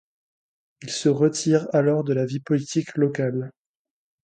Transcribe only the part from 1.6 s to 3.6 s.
alors de la vie politique locale.